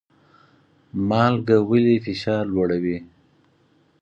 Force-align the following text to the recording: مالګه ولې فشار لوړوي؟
مالګه 1.07 1.57
ولې 1.69 1.95
فشار 2.05 2.43
لوړوي؟ 2.53 2.97